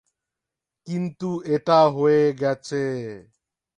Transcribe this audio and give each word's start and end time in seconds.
কিন্তু 0.87 1.29
এটা 1.55 1.79
হয়ে 1.97 2.25
গেছে। 2.41 2.83